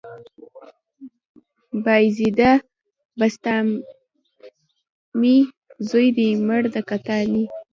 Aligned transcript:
بايزيده 1.83 2.51
بسطامي، 3.19 5.37
زوى 5.87 6.07
دې 6.17 6.29
مړ 6.47 6.61
د 6.73 6.75
کتاني 6.89 7.43